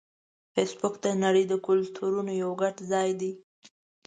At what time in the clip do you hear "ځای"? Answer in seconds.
2.91-3.09